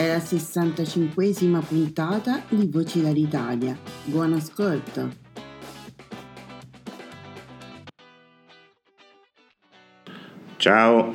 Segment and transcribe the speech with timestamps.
[0.00, 3.76] è la 65esima puntata di Voci dall'Italia.
[4.04, 5.10] Buon ascolto!
[10.56, 11.14] Ciao,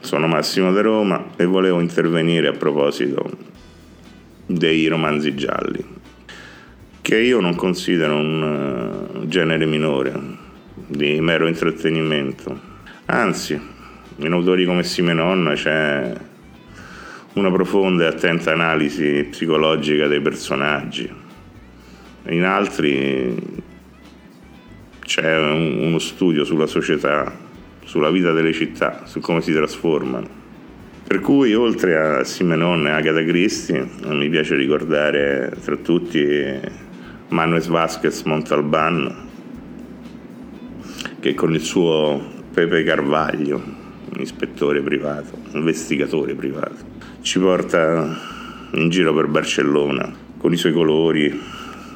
[0.00, 3.26] sono Massimo da Roma e volevo intervenire a proposito
[4.44, 5.82] dei romanzi gialli,
[7.00, 10.12] che io non considero un uh, genere minore,
[10.88, 12.60] di mero intrattenimento.
[13.06, 13.58] Anzi,
[14.16, 16.34] in autori come Simenon c'è
[17.36, 21.10] una profonda e attenta analisi psicologica dei personaggi.
[22.28, 23.34] In altri
[25.00, 27.30] c'è uno studio sulla società,
[27.84, 30.44] sulla vita delle città, su come si trasformano.
[31.06, 36.58] Per cui oltre a Simenon e Agatha Christie mi piace ricordare tra tutti
[37.28, 39.24] Manuel Vasquez Montalban
[41.20, 43.62] che con il suo Pepe Carvaglio
[44.16, 46.95] un ispettore privato, un investigatore privato.
[47.26, 48.16] Ci porta
[48.74, 51.24] in giro per Barcellona con i suoi colori,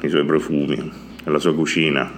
[0.01, 0.91] i suoi profumi,
[1.23, 2.11] la sua cucina.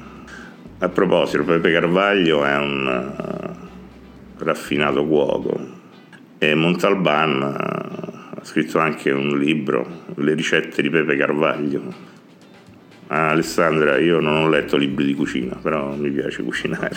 [0.79, 5.59] A proposito, Pepe Carvaglio è un uh, raffinato cuoco
[6.39, 11.93] e Montalban uh, ha scritto anche un libro, Le ricette di Pepe Carvaglio.
[13.09, 16.95] Ah, Alessandra, io non ho letto libri di cucina, però mi piace cucinare.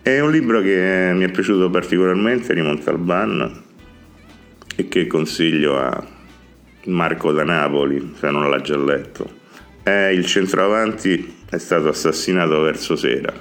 [0.00, 3.68] È un libro che mi è piaciuto particolarmente di Montalban
[4.76, 6.18] e che consiglio a
[6.84, 9.38] Marco da Napoli, se non l'ha già letto.
[9.82, 13.32] È il centroavanti è stato assassinato verso sera,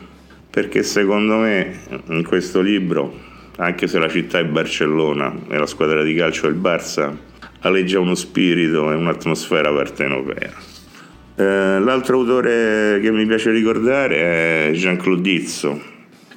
[0.50, 3.14] perché secondo me in questo libro,
[3.58, 7.16] anche se la città è Barcellona e la squadra di calcio è il Barça,
[7.62, 10.52] aleggia uno spirito e un'atmosfera partenopea.
[11.36, 15.82] Eh, l'altro autore che mi piace ricordare è Jean-Claude Dizzo,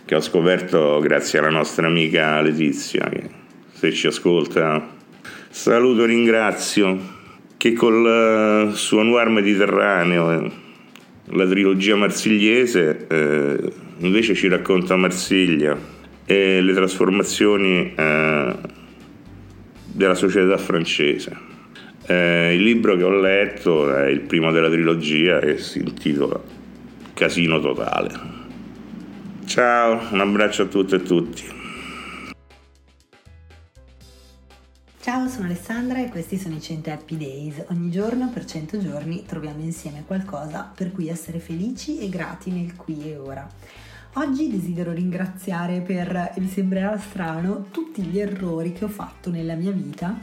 [0.04, 3.40] che ho scoperto grazie alla nostra amica Letizia, che
[3.82, 4.90] se ci ascolta
[5.48, 7.00] saluto e ringrazio,
[7.56, 10.52] che col suo Noir Mediterraneo,
[11.24, 15.76] la trilogia marsigliese, eh, invece ci racconta Marsiglia
[16.24, 18.54] e le trasformazioni eh,
[19.86, 21.36] della società francese.
[22.06, 26.40] Eh, il libro che ho letto è il primo della trilogia e si intitola
[27.14, 28.12] Casino Totale.
[29.44, 31.61] Ciao, un abbraccio a tutte e tutti.
[35.02, 37.64] Ciao, sono Alessandra e questi sono i 100 Happy Days.
[37.70, 42.76] Ogni giorno per 100 giorni troviamo insieme qualcosa per cui essere felici e grati nel
[42.76, 43.44] qui e ora.
[44.12, 49.54] Oggi desidero ringraziare per, e mi sembrerà strano, tutti gli errori che ho fatto nella
[49.54, 50.16] mia vita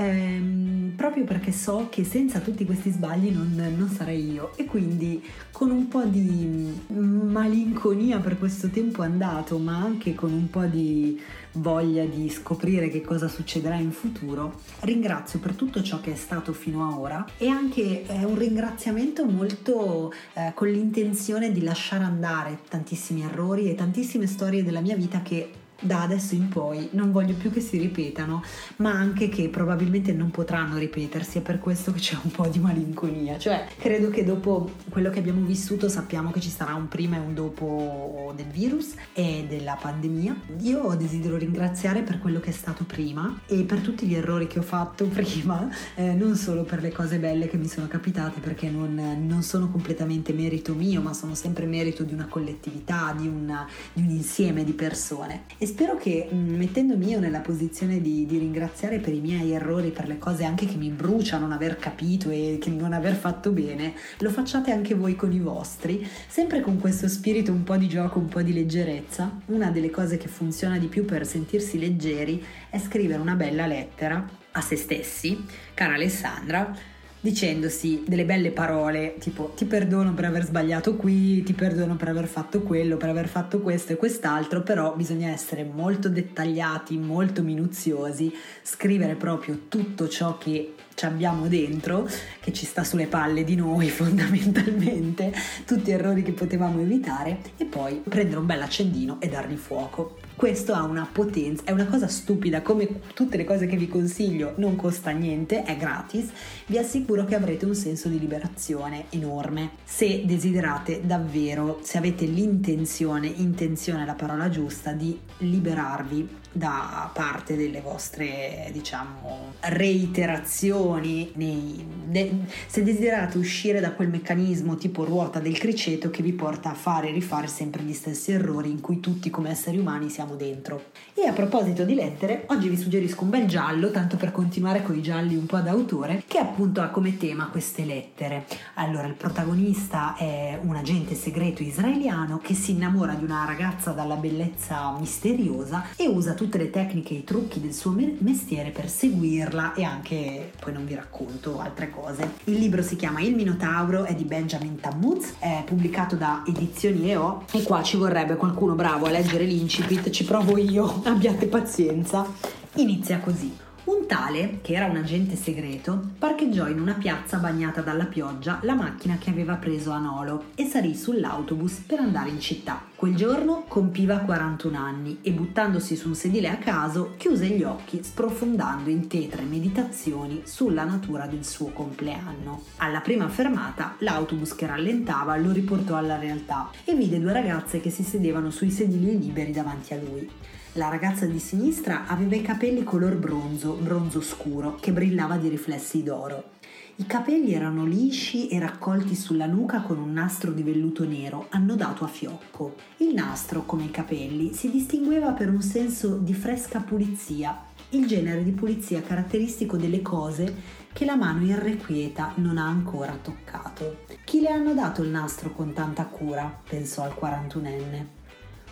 [0.00, 4.52] ehm, proprio perché so che senza tutti questi sbagli non, non, sarei io.
[4.56, 10.48] E quindi con un po' di malinconia per questo tempo andato ma anche con un
[10.48, 11.20] po' di
[11.52, 16.52] voglia di scoprire che cosa succederà in futuro ringrazio per tutto ciò che è stato
[16.52, 22.60] fino ad ora e anche è un ringraziamento molto eh, con l'intenzione di lasciare andare
[22.68, 27.34] tantissimi errori e tantissime storie della mia vita che da adesso in poi non voglio
[27.34, 28.42] più che si ripetano,
[28.76, 32.58] ma anche che probabilmente non potranno ripetersi, è per questo che c'è un po' di
[32.58, 37.16] malinconia, cioè credo che dopo quello che abbiamo vissuto sappiamo che ci sarà un prima
[37.16, 40.36] e un dopo del virus e della pandemia.
[40.60, 44.58] Io desidero ringraziare per quello che è stato prima e per tutti gli errori che
[44.58, 48.68] ho fatto prima, eh, non solo per le cose belle che mi sono capitate, perché
[48.68, 53.66] non, non sono completamente merito mio, ma sono sempre merito di una collettività, di, una,
[53.92, 55.44] di un insieme di persone.
[55.58, 59.90] E spero che mm, mettendomi io nella posizione di, di, ringraziare per i miei errori,
[59.90, 63.52] per le cose anche che mi brucia non aver capito e che non aver fatto
[63.52, 67.88] bene, lo facciate anche voi con i vostri, sempre con questo spirito un po' di
[67.88, 69.40] gioco, un po' di leggerezza.
[69.46, 74.28] Una delle cose che funziona di più per sentirsi leggeri è scrivere una bella lettera
[74.52, 75.44] a se stessi,
[75.74, 76.74] cara Alessandra,
[77.20, 82.26] dicendosi delle belle parole tipo ti perdono per aver sbagliato qui, ti perdono per aver
[82.26, 88.32] fatto quello, per aver fatto questo e quest'altro, però bisogna essere molto dettagliati, molto minuziosi,
[88.62, 92.06] scrivere proprio tutto ciò che ci abbiamo dentro,
[92.40, 95.32] che ci sta sulle palle di noi fondamentalmente,
[95.64, 100.18] tutti errori che potevamo evitare e poi prendere un bel accendino e dargli fuoco.
[100.36, 104.54] Questo ha una potenza, è una cosa stupida, come tutte le cose che vi consiglio,
[104.56, 106.28] non costa niente, è gratis,
[106.66, 109.72] vi assicuro che avrete un senso di liberazione enorme.
[109.84, 117.54] Se desiderate davvero, se avete l'intenzione, intenzione è la parola giusta, di liberarvi da parte
[117.54, 122.32] delle vostre diciamo reiterazioni nei, de,
[122.66, 127.08] se desiderate uscire da quel meccanismo tipo ruota del criceto che vi porta a fare
[127.08, 130.86] e rifare sempre gli stessi errori in cui tutti come esseri umani siamo dentro.
[131.14, 134.96] E a proposito di lettere oggi vi suggerisco un bel giallo tanto per continuare con
[134.96, 138.46] i gialli un po' ad autore che appunto ha come tema queste lettere.
[138.74, 144.16] Allora il protagonista è un agente segreto israeliano che si innamora di una ragazza dalla
[144.16, 149.74] bellezza misteriosa e usa tutte le tecniche e i trucchi del suo mestiere per seguirla
[149.74, 152.28] e anche, poi non vi racconto altre cose.
[152.44, 157.44] Il libro si chiama Il Minotauro, è di Benjamin Tammuz, è pubblicato da Edizioni EO
[157.52, 162.26] e qua ci vorrebbe qualcuno bravo a leggere l'incipit, ci provo io, abbiate pazienza.
[162.74, 163.69] Inizia così.
[163.90, 168.74] Un tale, che era un agente segreto, parcheggiò in una piazza bagnata dalla pioggia la
[168.74, 172.84] macchina che aveva preso a Nolo e salì sull'autobus per andare in città.
[172.94, 178.00] Quel giorno compiva 41 anni e buttandosi su un sedile a caso chiuse gli occhi
[178.04, 182.62] sprofondando in tetre meditazioni sulla natura del suo compleanno.
[182.76, 187.90] Alla prima fermata l'autobus che rallentava lo riportò alla realtà e vide due ragazze che
[187.90, 190.30] si sedevano sui sedili liberi davanti a lui.
[190.74, 196.04] La ragazza di sinistra aveva i capelli color bronzo, bronzo scuro, che brillava di riflessi
[196.04, 196.50] d'oro.
[196.94, 202.04] I capelli erano lisci e raccolti sulla nuca con un nastro di velluto nero annodato
[202.04, 202.76] a fiocco.
[202.98, 208.44] Il nastro, come i capelli, si distingueva per un senso di fresca pulizia, il genere
[208.44, 210.54] di pulizia caratteristico delle cose
[210.92, 214.04] che la mano irrequieta non ha ancora toccato.
[214.24, 216.60] Chi le hanno dato il nastro con tanta cura?
[216.68, 218.19] pensò al 41enne.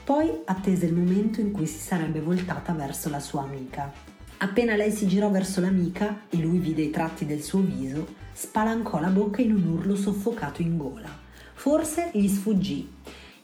[0.08, 3.92] Poi attese il momento in cui si sarebbe voltata verso la sua amica.
[4.38, 9.00] Appena lei si girò verso l'amica e lui vide i tratti del suo viso, spalancò
[9.00, 11.10] la bocca in un urlo soffocato in gola.
[11.52, 12.90] Forse gli sfuggì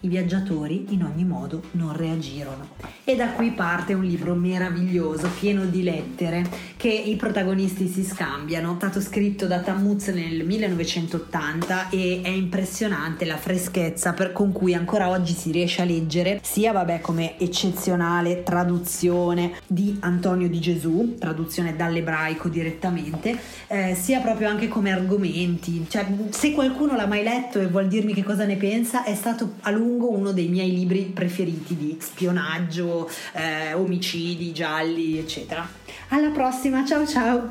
[0.04, 2.68] i viaggiatori in ogni modo non reagirono.
[3.04, 6.46] E da qui parte un libro meraviglioso, pieno di lettere,
[6.76, 8.72] che i protagonisti si scambiano.
[8.72, 14.74] È stato scritto da Tammuz nel 1980 e è impressionante la freschezza per, con cui
[14.74, 21.16] ancora oggi si riesce a leggere, sia vabbè come eccezionale traduzione di Antonio di Gesù,
[21.18, 25.86] traduzione dall'ebraico direttamente, eh, sia proprio anche come argomenti.
[25.88, 29.54] Cioè, se qualcuno l'ha mai letto e vuol dirmi che cosa ne pensa, è stato
[29.62, 35.66] a lungo lungo uno dei miei libri preferiti di spionaggio, eh, omicidi, gialli, eccetera.
[36.08, 37.48] Alla prossima, ciao ciao!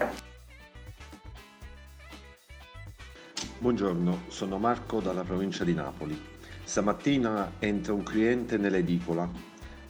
[3.58, 6.22] Buongiorno, sono Marco dalla provincia di Napoli.
[6.66, 9.30] Stamattina entra un cliente nell'edicola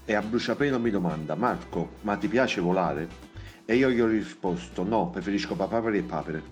[0.06, 3.32] e a bruciapelo mi domanda Marco, ma ti piace volare?
[3.66, 6.44] E io gli ho risposto no, preferisco papaveri e papere.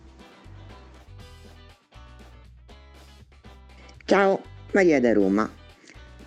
[4.06, 5.61] Ciao, Maria da Roma.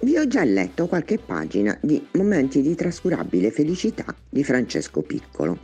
[0.01, 5.59] Vi ho già letto qualche pagina di Momenti di trascurabile felicità di Francesco Piccolo.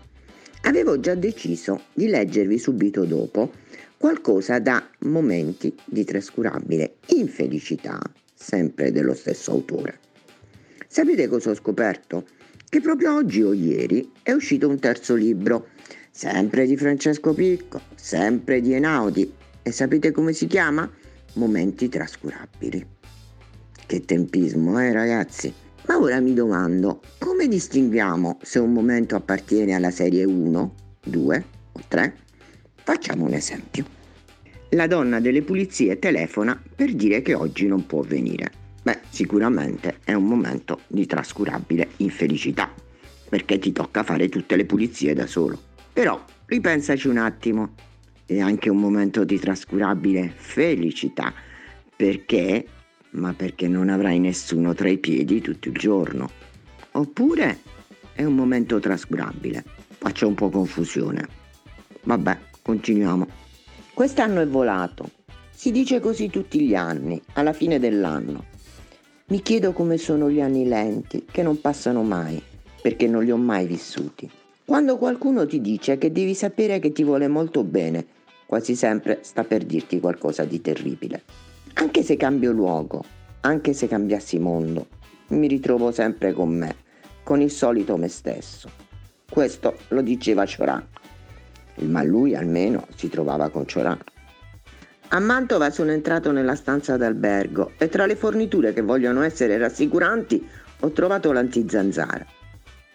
[0.63, 3.53] Avevo già deciso di leggervi subito dopo
[3.97, 8.01] qualcosa da Momenti di trascurabile infelicità,
[8.35, 9.99] sempre dello stesso autore.
[10.87, 12.27] Sapete cosa ho scoperto?
[12.69, 15.69] Che proprio oggi o ieri è uscito un terzo libro,
[16.11, 19.33] sempre di Francesco Piccolo, sempre di Enaudi.
[19.63, 20.91] E sapete come si chiama?
[21.35, 22.99] Momenti trascurabili.
[23.91, 25.53] Che tempismo, eh ragazzi?
[25.89, 30.75] Ma ora mi domando, come distinguiamo se un momento appartiene alla serie 1,
[31.07, 32.15] 2 o 3?
[32.85, 33.85] Facciamo un esempio.
[34.69, 38.53] La donna delle pulizie telefona per dire che oggi non può venire.
[38.81, 42.73] Beh, sicuramente è un momento di trascurabile infelicità,
[43.29, 45.61] perché ti tocca fare tutte le pulizie da solo.
[45.93, 47.75] Però ripensaci un attimo,
[48.25, 51.35] è anche un momento di trascurabile felicità,
[51.97, 52.67] perché
[53.11, 56.31] ma perché non avrai nessuno tra i piedi tutto il giorno.
[56.93, 57.59] oppure
[58.13, 59.65] è un momento trascurabile.
[59.89, 61.27] Faccio un po' confusione.
[62.03, 63.27] Vabbè, continuiamo.
[63.95, 65.11] Quest'anno è volato.
[65.51, 68.45] Si dice così tutti gli anni, alla fine dell'anno.
[69.27, 72.43] Mi chiedo come sono gli anni lenti, che non passano mai,
[72.83, 74.29] perché non li ho mai vissuti.
[74.65, 78.07] Quando qualcuno ti dice che devi sapere che ti vuole molto bene,
[78.47, 81.23] quasi sempre sta per dirti qualcosa di terribile.
[81.75, 83.05] Anche se cambio luogo,
[83.41, 84.87] anche se cambiassi mondo,
[85.29, 86.75] mi ritrovo sempre con me,
[87.23, 88.69] con il solito me stesso.
[89.31, 90.85] Questo lo diceva Cioran,
[91.83, 93.99] ma lui almeno si trovava con Cioran.
[95.13, 100.47] A Mantova sono entrato nella stanza d'albergo e tra le forniture che vogliono essere rassicuranti
[100.81, 102.27] ho trovato l'antizanzara.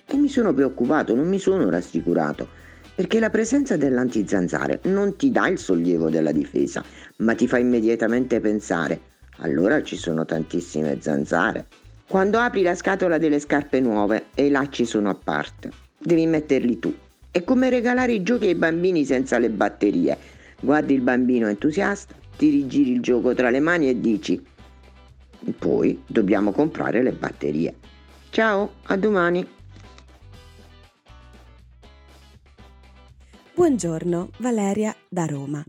[0.05, 2.47] E mi sono preoccupato, non mi sono rassicurato,
[2.95, 6.83] perché la presenza dell'antizanzare non ti dà il sollievo della difesa,
[7.17, 11.67] ma ti fa immediatamente pensare allora ci sono tantissime zanzare.
[12.07, 16.79] Quando apri la scatola delle scarpe nuove e i lacci sono a parte, devi metterli
[16.79, 16.93] tu.
[17.31, 20.17] È come regalare i giochi ai bambini senza le batterie.
[20.61, 24.41] Guardi il bambino entusiasta, ti rigiri il gioco tra le mani e dici
[25.57, 27.73] poi dobbiamo comprare le batterie.
[28.29, 29.54] Ciao, a domani.
[33.55, 35.63] Buongiorno, Valeria da Roma.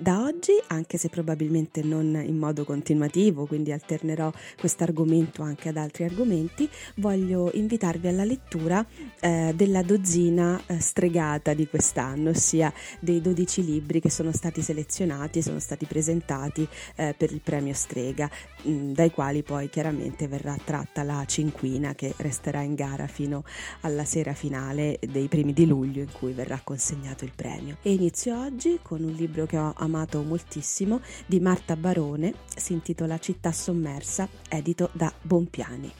[0.00, 5.76] Da oggi, anche se probabilmente non in modo continuativo, quindi alternerò questo argomento anche ad
[5.76, 6.66] altri argomenti,
[6.96, 8.82] voglio invitarvi alla lettura
[9.20, 15.40] eh, della dozzina eh, stregata di quest'anno, ossia dei 12 libri che sono stati selezionati
[15.40, 16.66] e sono stati presentati
[16.96, 18.30] eh, per il premio Strega,
[18.62, 23.44] mh, mm, dai quali poi chiaramente verrà tratta la cinquina che resterà in gara fino
[23.82, 27.76] alla sera finale dei primi di luglio in cui verrà consegnato il premio.
[27.82, 29.88] E inizio oggi con un libro che ho amato
[30.22, 35.92] moltissimo di Marta Barone, si intitola Città sommersa, edito da Bompiani.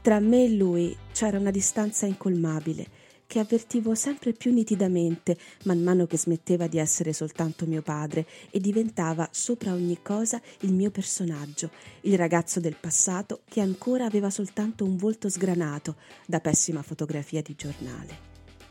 [0.00, 3.00] Tra me e lui c'era una distanza incolmabile
[3.32, 8.60] che avvertivo sempre più nitidamente man mano che smetteva di essere soltanto mio padre e
[8.60, 11.70] diventava sopra ogni cosa il mio personaggio,
[12.02, 15.96] il ragazzo del passato che ancora aveva soltanto un volto sgranato
[16.26, 18.18] da pessima fotografia di giornale.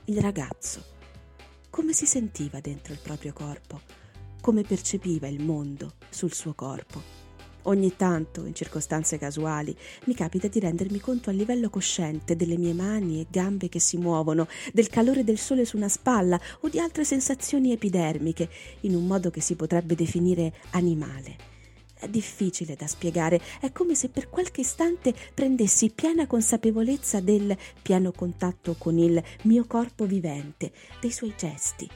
[0.05, 0.83] Il ragazzo.
[1.71, 3.81] Come si sentiva dentro il proprio corpo?
[4.41, 7.19] Come percepiva il mondo sul suo corpo.
[7.65, 12.73] Ogni tanto, in circostanze casuali, mi capita di rendermi conto a livello cosciente delle mie
[12.73, 16.79] mani e gambe che si muovono, del calore del sole su una spalla o di
[16.79, 18.49] altre sensazioni epidermiche,
[18.81, 21.49] in un modo che si potrebbe definire animale.
[21.93, 28.11] È difficile da spiegare, è come se per qualche istante prendessi piena consapevolezza del pieno
[28.11, 31.87] contatto con il mio corpo vivente, dei suoi gesti,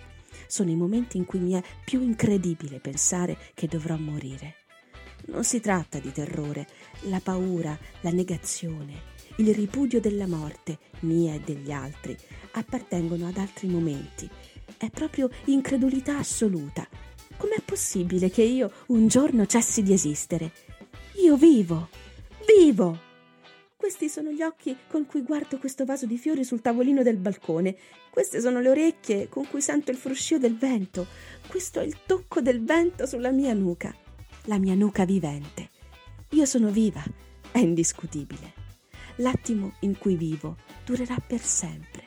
[0.55, 4.55] sono i momenti in cui mi è più incredibile pensare che dovrò morire.
[5.25, 6.65] Non si tratta di terrore,
[7.09, 9.01] la paura, la negazione,
[9.37, 12.17] il ripudio della morte, mia e degli altri,
[12.53, 14.29] appartengono ad altri momenti.
[14.77, 16.87] È proprio incredulità assoluta.
[17.35, 20.53] Com'è possibile che io un giorno cessi di esistere?
[21.21, 21.89] Io vivo,
[22.47, 23.04] vivo!
[23.85, 27.75] Questi sono gli occhi con cui guardo questo vaso di fiori sul tavolino del balcone.
[28.09, 31.05] Queste sono le orecchie con cui sento il fruscio del vento.
[31.47, 33.95] Questo è il tocco del vento sulla mia nuca.
[34.45, 35.69] La mia nuca vivente.
[36.31, 37.03] Io sono viva,
[37.51, 38.53] è indiscutibile.
[39.17, 42.01] L'attimo in cui vivo durerà per sempre.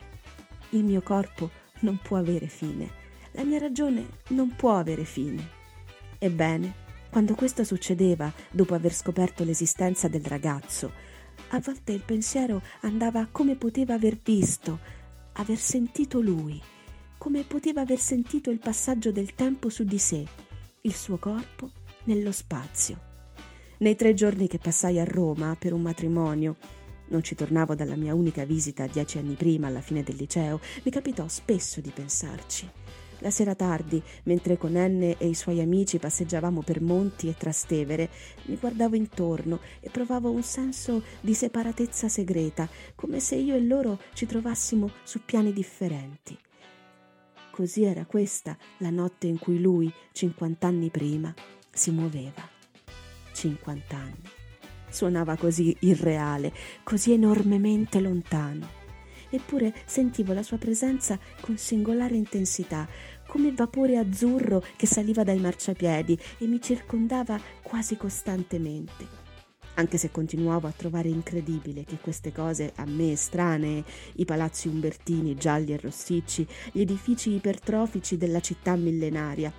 [0.71, 2.91] Il mio corpo non può avere fine.
[3.31, 5.47] La mia ragione non può avere fine.
[6.17, 6.73] Ebbene,
[7.09, 11.07] quando questo succedeva, dopo aver scoperto l'esistenza del ragazzo,
[11.49, 14.79] a volte il pensiero andava come poteva aver visto,
[15.33, 16.61] aver sentito lui,
[17.17, 20.25] come poteva aver sentito il passaggio del tempo su di sé,
[20.81, 21.71] il suo corpo
[22.03, 23.07] nello spazio.
[23.79, 26.57] Nei tre giorni che passai a Roma per un matrimonio,
[27.07, 30.91] non ci tornavo dalla mia unica visita dieci anni prima, alla fine del liceo, mi
[30.91, 32.69] capitò spesso di pensarci.
[33.21, 38.09] La sera tardi, mentre con Enne e i suoi amici passeggiavamo per monti e Trastevere,
[38.45, 43.99] mi guardavo intorno e provavo un senso di separatezza segreta, come se io e loro
[44.13, 46.37] ci trovassimo su piani differenti.
[47.51, 51.33] Così era questa la notte in cui lui, cinquant'anni prima,
[51.71, 52.47] si muoveva.
[53.33, 54.23] Cinquant'anni.
[54.89, 58.78] Suonava così irreale, così enormemente lontano
[59.29, 62.87] eppure sentivo la sua presenza con singolare intensità,
[63.27, 69.27] come vapore azzurro che saliva dai marciapiedi e mi circondava quasi costantemente.
[69.75, 73.83] Anche se continuavo a trovare incredibile che queste cose a me estranee,
[74.15, 79.53] i palazzi umbertini gialli e rossicci, gli edifici ipertrofici della città millenaria,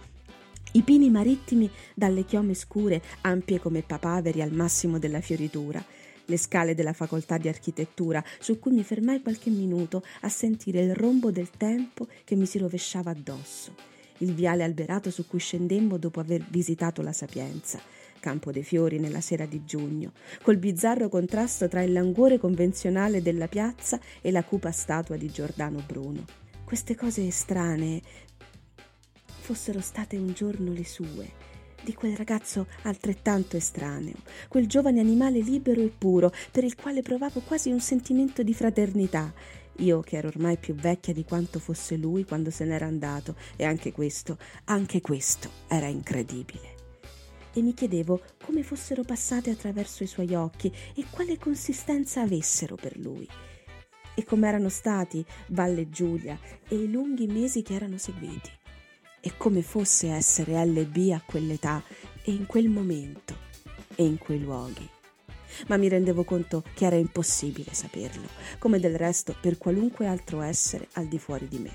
[0.72, 5.82] i pini marittimi dalle chiome scure, ampie come papaveri al massimo della fioritura,
[6.30, 10.94] le scale della facoltà di architettura, su cui mi fermai qualche minuto a sentire il
[10.94, 13.74] rombo del tempo che mi si rovesciava addosso,
[14.18, 17.80] il viale alberato su cui scendemmo dopo aver visitato la Sapienza,
[18.20, 23.48] Campo dei Fiori nella sera di giugno, col bizzarro contrasto tra il languore convenzionale della
[23.48, 26.24] piazza e la cupa statua di Giordano Bruno.
[26.64, 28.00] Queste cose estranee
[29.40, 31.49] fossero state un giorno le sue,
[31.82, 34.16] di quel ragazzo altrettanto estraneo,
[34.48, 39.32] quel giovane animale libero e puro, per il quale provavo quasi un sentimento di fraternità,
[39.80, 43.64] io che ero ormai più vecchia di quanto fosse lui quando se n'era andato, e
[43.64, 46.78] anche questo, anche questo era incredibile.
[47.52, 52.96] E mi chiedevo come fossero passate attraverso i suoi occhi e quale consistenza avessero per
[52.98, 53.26] lui.
[54.14, 58.59] E com'erano stati Valle Giulia e i lunghi mesi che erano seguiti
[59.20, 61.82] e come fosse essere LB a quell'età
[62.22, 63.48] e in quel momento
[63.94, 64.88] e in quei luoghi.
[65.66, 70.88] Ma mi rendevo conto che era impossibile saperlo, come del resto per qualunque altro essere
[70.92, 71.72] al di fuori di me.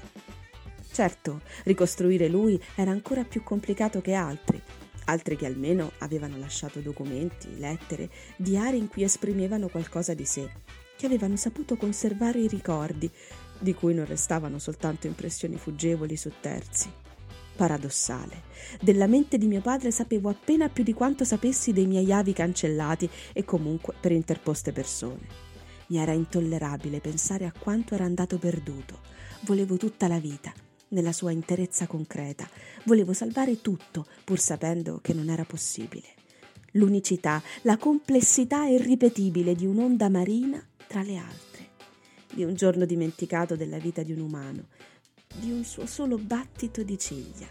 [0.91, 4.61] Certo, ricostruire lui era ancora più complicato che altri,
[5.05, 10.49] altri che almeno avevano lasciato documenti, lettere, diari in cui esprimevano qualcosa di sé,
[10.95, 13.11] che avevano saputo conservare i ricordi,
[13.59, 17.03] di cui non restavano soltanto impressioni fuggevoli su terzi
[17.55, 18.43] paradossale.
[18.81, 23.09] Della mente di mio padre sapevo appena più di quanto sapessi dei miei avi cancellati
[23.33, 25.43] e comunque per interposte persone.
[25.87, 28.99] Mi era intollerabile pensare a quanto era andato perduto.
[29.41, 30.51] Volevo tutta la vita,
[30.89, 32.47] nella sua interezza concreta.
[32.85, 36.13] Volevo salvare tutto, pur sapendo che non era possibile.
[36.71, 41.69] L'unicità, la complessità irripetibile di un'onda marina tra le altre,
[42.33, 44.67] di un giorno dimenticato della vita di un umano,
[45.39, 47.47] di un suo solo battito di ciglia.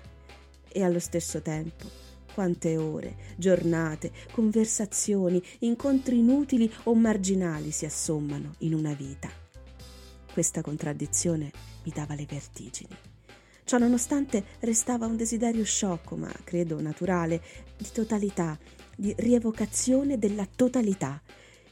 [0.69, 1.89] E allo stesso tempo,
[2.35, 9.31] quante ore, giornate, conversazioni, incontri inutili o marginali si assommano in una vita.
[10.33, 11.53] Questa contraddizione
[11.85, 12.97] mi dava le vertigini.
[13.63, 17.41] Ciò nonostante restava un desiderio sciocco, ma credo naturale,
[17.77, 18.59] di totalità,
[18.97, 21.23] di rievocazione della totalità.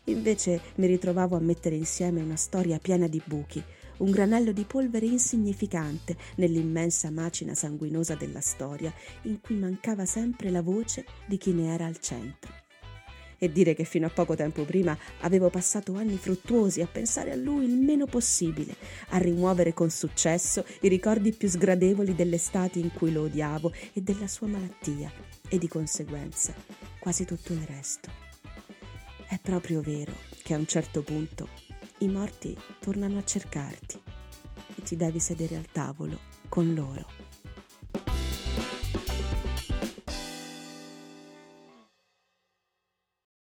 [0.05, 3.63] Invece mi ritrovavo a mettere insieme una storia piena di buchi,
[4.03, 10.61] un granello di polvere insignificante nell'immensa macina sanguinosa della storia in cui mancava sempre la
[10.61, 12.53] voce di chi ne era al centro.
[13.39, 17.37] E dire che fino a poco tempo prima avevo passato anni fruttuosi a pensare a
[17.37, 18.77] lui il meno possibile,
[19.11, 24.01] a rimuovere con successo i ricordi più sgradevoli delle estati in cui lo odiavo e
[24.01, 25.11] della sua malattia,
[25.49, 26.55] e di conseguenza
[27.01, 28.11] quasi tutto il resto.
[29.29, 30.13] È proprio vero
[30.43, 31.49] che a un certo punto
[32.03, 34.01] i morti tornano a cercarti
[34.75, 37.22] e ti devi sedere al tavolo con loro.